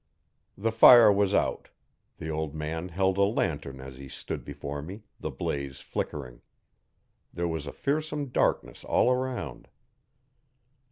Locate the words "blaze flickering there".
5.29-7.47